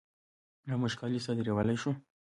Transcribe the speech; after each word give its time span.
آیا 0.65 0.75
موږ 0.81 0.93
کالي 0.99 1.19
صادرولی 1.25 1.77
شو؟ 1.81 1.91